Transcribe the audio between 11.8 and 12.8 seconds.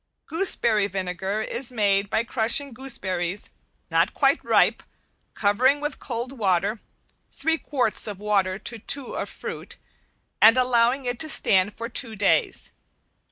two days.